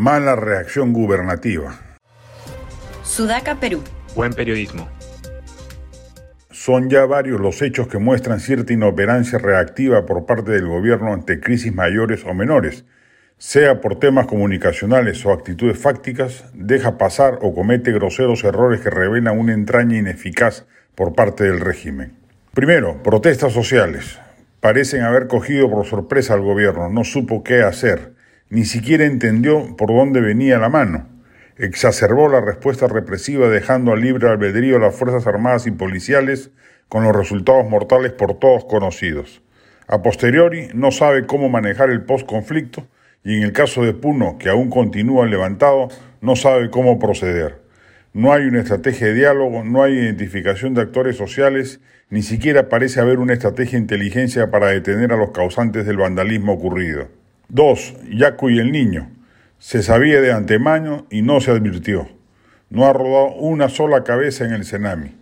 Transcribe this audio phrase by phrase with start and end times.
[0.00, 1.78] Mala reacción gubernativa.
[3.02, 3.82] Sudaca, Perú.
[4.16, 4.88] Buen periodismo.
[6.50, 11.38] Son ya varios los hechos que muestran cierta inoperancia reactiva por parte del gobierno ante
[11.38, 12.86] crisis mayores o menores,
[13.36, 19.38] sea por temas comunicacionales o actitudes fácticas, deja pasar o comete groseros errores que revelan
[19.38, 22.16] una entraña ineficaz por parte del régimen.
[22.54, 24.18] Primero, protestas sociales.
[24.60, 28.18] Parecen haber cogido por sorpresa al gobierno, no supo qué hacer,
[28.50, 31.06] ni siquiera entendió por dónde venía la mano.
[31.56, 36.50] Exacerbó la respuesta represiva dejando al libre albedrío a las Fuerzas Armadas y policiales
[36.88, 39.40] con los resultados mortales por todos conocidos.
[39.86, 42.88] A posteriori no sabe cómo manejar el post-conflicto
[43.22, 45.88] y en el caso de Puno, que aún continúa levantado,
[46.20, 47.60] no sabe cómo proceder.
[48.12, 52.98] No hay una estrategia de diálogo, no hay identificación de actores sociales, ni siquiera parece
[52.98, 57.19] haber una estrategia de inteligencia para detener a los causantes del vandalismo ocurrido.
[57.52, 57.94] 2.
[58.12, 59.10] Yacu y el niño.
[59.58, 62.08] Se sabía de antemano y no se advirtió.
[62.68, 65.16] No ha rodado una sola cabeza en el tsunami.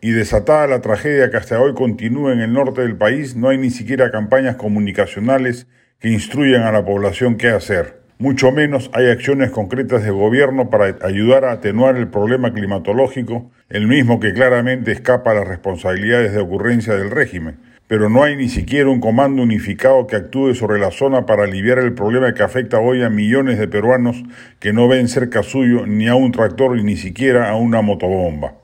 [0.00, 3.58] Y desatada la tragedia que hasta hoy continúa en el norte del país, no hay
[3.58, 5.68] ni siquiera campañas comunicacionales
[6.00, 8.00] que instruyan a la población qué hacer.
[8.18, 13.86] Mucho menos hay acciones concretas de gobierno para ayudar a atenuar el problema climatológico, el
[13.86, 18.48] mismo que claramente escapa a las responsabilidades de ocurrencia del régimen pero no hay ni
[18.48, 22.78] siquiera un comando unificado que actúe sobre la zona para aliviar el problema que afecta
[22.78, 24.22] hoy a millones de peruanos
[24.60, 28.54] que no ven cerca suyo ni a un tractor ni siquiera a una motobomba.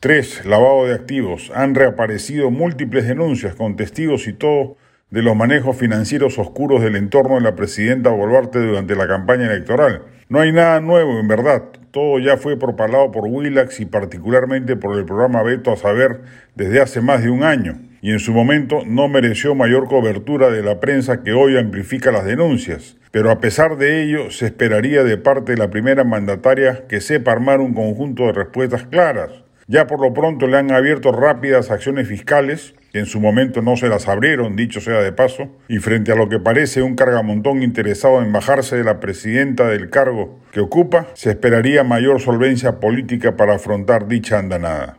[0.00, 0.44] 3.
[0.44, 1.50] Lavado de activos.
[1.54, 4.76] Han reaparecido múltiples denuncias con testigos y todo
[5.08, 10.02] de los manejos financieros oscuros del entorno de la presidenta Boluarte durante la campaña electoral.
[10.28, 11.62] No hay nada nuevo, en verdad.
[11.92, 16.20] Todo ya fue propalado por Willax y particularmente por el programa Beto a saber
[16.54, 20.62] desde hace más de un año y en su momento no mereció mayor cobertura de
[20.62, 22.96] la prensa que hoy amplifica las denuncias.
[23.10, 27.32] Pero a pesar de ello, se esperaría de parte de la primera mandataria que sepa
[27.32, 29.30] armar un conjunto de respuestas claras.
[29.68, 33.76] Ya por lo pronto le han abierto rápidas acciones fiscales, que en su momento no
[33.76, 37.62] se las abrieron, dicho sea de paso, y frente a lo que parece un cargamontón
[37.62, 43.36] interesado en bajarse de la presidenta del cargo que ocupa, se esperaría mayor solvencia política
[43.36, 44.98] para afrontar dicha andanada.